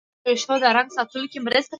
خرما 0.23 0.25
د 0.25 0.27
ویښتو 0.27 0.55
د 0.63 0.65
رنګ 0.77 0.89
ساتلو 0.97 1.25
کې 1.31 1.39
مرسته 1.45 1.65
کوي. 1.65 1.69